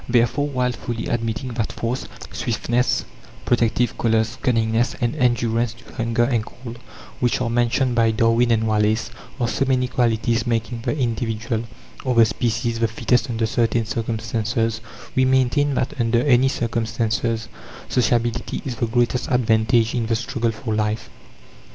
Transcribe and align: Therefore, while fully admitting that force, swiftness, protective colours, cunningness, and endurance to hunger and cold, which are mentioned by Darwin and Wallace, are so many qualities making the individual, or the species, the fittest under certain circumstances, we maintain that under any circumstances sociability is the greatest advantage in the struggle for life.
Therefore, 0.09 0.47
while 0.47 0.71
fully 0.71 1.05
admitting 1.05 1.49
that 1.49 1.71
force, 1.71 2.07
swiftness, 2.31 3.05
protective 3.45 3.95
colours, 3.99 4.39
cunningness, 4.41 4.95
and 4.99 5.15
endurance 5.15 5.73
to 5.75 5.93
hunger 5.93 6.23
and 6.23 6.43
cold, 6.43 6.79
which 7.19 7.39
are 7.39 7.51
mentioned 7.51 7.93
by 7.93 8.09
Darwin 8.09 8.49
and 8.49 8.65
Wallace, 8.67 9.11
are 9.39 9.47
so 9.47 9.63
many 9.65 9.87
qualities 9.87 10.47
making 10.47 10.81
the 10.81 10.97
individual, 10.97 11.65
or 12.03 12.15
the 12.15 12.25
species, 12.25 12.79
the 12.79 12.87
fittest 12.87 13.29
under 13.29 13.45
certain 13.45 13.85
circumstances, 13.85 14.81
we 15.15 15.23
maintain 15.23 15.75
that 15.75 15.93
under 15.99 16.23
any 16.23 16.47
circumstances 16.47 17.47
sociability 17.87 18.63
is 18.65 18.77
the 18.77 18.87
greatest 18.87 19.27
advantage 19.29 19.93
in 19.93 20.07
the 20.07 20.15
struggle 20.15 20.49
for 20.49 20.73
life. 20.73 21.11